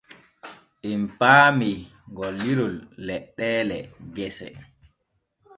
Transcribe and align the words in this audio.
Em 0.89 1.01
paamanee 1.19 1.77
golliron 2.17 2.75
leɗɗeele 3.05 3.77
gesa. 4.15 4.47